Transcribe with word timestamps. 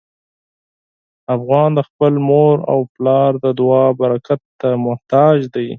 افغان 1.35 1.69
د 1.77 1.79
خپل 1.89 2.13
مور 2.27 2.57
او 2.71 2.79
پلار 2.95 3.31
د 3.43 3.45
دعا 3.59 3.85
برکت 4.01 4.41
ته 4.61 4.69
محتاج 4.85 5.37
دی. 5.55 5.69